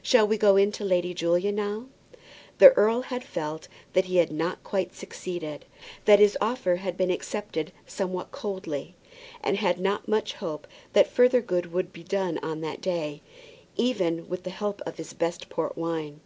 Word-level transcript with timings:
Shall 0.00 0.26
we 0.26 0.38
go 0.38 0.56
in 0.56 0.72
to 0.72 0.84
Lady 0.86 1.12
Julia 1.12 1.52
now?" 1.52 1.84
The 2.56 2.70
earl 2.78 3.02
had 3.02 3.22
felt 3.22 3.68
that 3.92 4.06
he 4.06 4.16
had 4.16 4.32
not 4.32 4.64
quite 4.64 4.94
succeeded; 4.94 5.66
that 6.06 6.18
his 6.18 6.34
offer 6.40 6.76
had 6.76 6.96
been 6.96 7.10
accepted 7.10 7.72
somewhat 7.84 8.32
coldly, 8.32 8.94
and 9.42 9.58
had 9.58 9.78
not 9.78 10.08
much 10.08 10.32
hope 10.32 10.66
that 10.94 11.10
further 11.12 11.42
good 11.42 11.70
could 11.72 11.92
be 11.92 12.02
done 12.04 12.38
on 12.38 12.62
that 12.62 12.80
day, 12.80 13.20
even 13.76 14.26
with 14.30 14.44
the 14.44 14.48
help 14.48 14.80
of 14.86 14.96
his 14.96 15.12
best 15.12 15.50
port 15.50 15.76
wine. 15.76 16.20